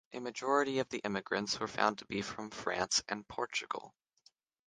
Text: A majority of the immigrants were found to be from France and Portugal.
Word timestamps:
A 0.13 0.19
majority 0.19 0.79
of 0.79 0.89
the 0.89 0.97
immigrants 1.03 1.59
were 1.59 1.67
found 1.67 1.99
to 1.99 2.05
be 2.07 2.23
from 2.23 2.49
France 2.49 3.03
and 3.07 3.27
Portugal. 3.27 3.93